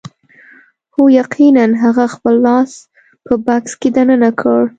هو 0.93 1.03
یقیناً 1.21 1.65
هغه 1.83 2.05
خپل 2.15 2.35
لاس 2.47 2.71
په 3.25 3.33
بکس 3.45 3.71
کې 3.81 3.89
دننه 3.97 4.29
کړ 4.39 4.61